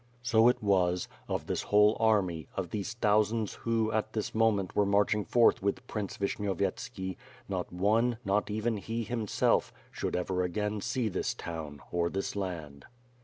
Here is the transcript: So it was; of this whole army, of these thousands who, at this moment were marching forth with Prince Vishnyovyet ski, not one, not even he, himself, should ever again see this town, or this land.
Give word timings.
So 0.23 0.47
it 0.47 0.63
was; 0.63 1.07
of 1.27 1.45
this 1.45 1.61
whole 1.61 1.95
army, 1.99 2.47
of 2.55 2.71
these 2.71 2.95
thousands 2.95 3.53
who, 3.53 3.91
at 3.91 4.13
this 4.13 4.33
moment 4.33 4.75
were 4.75 4.83
marching 4.83 5.23
forth 5.23 5.61
with 5.61 5.85
Prince 5.85 6.17
Vishnyovyet 6.17 6.79
ski, 6.79 7.17
not 7.47 7.71
one, 7.71 8.17
not 8.25 8.49
even 8.49 8.77
he, 8.77 9.03
himself, 9.03 9.71
should 9.91 10.15
ever 10.15 10.41
again 10.41 10.81
see 10.81 11.07
this 11.07 11.35
town, 11.35 11.81
or 11.91 12.09
this 12.09 12.35
land. 12.35 12.85